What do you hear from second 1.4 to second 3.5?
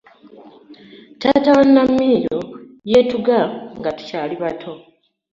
wa Namiiro yeetuga